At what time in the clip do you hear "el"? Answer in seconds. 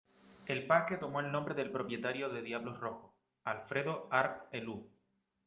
0.47-0.65, 1.19-1.31